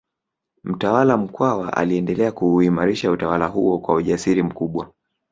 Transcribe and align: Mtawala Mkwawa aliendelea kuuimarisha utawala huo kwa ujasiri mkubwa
Mtawala 0.63 1.17
Mkwawa 1.17 1.77
aliendelea 1.77 2.31
kuuimarisha 2.31 3.11
utawala 3.11 3.47
huo 3.47 3.79
kwa 3.79 3.95
ujasiri 3.95 4.43
mkubwa 4.43 4.91